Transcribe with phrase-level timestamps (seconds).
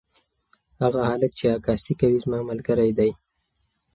[0.81, 3.11] هغه هلک چې عکاسي کوي زما ملګری دی.